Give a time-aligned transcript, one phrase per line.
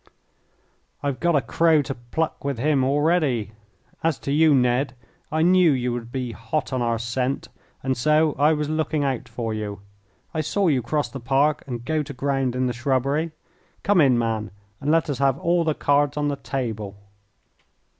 [1.03, 3.51] "I've got a crow to pluck with him already.
[4.03, 4.95] As to you, Ned,
[5.31, 7.49] I knew you would be hot on our scent,
[7.83, 9.81] and so I was looking out for you.
[10.33, 13.29] I saw you cross the park and go to ground in the shrubbery.
[13.83, 16.97] Come in, man, and let us have all the cards on the table."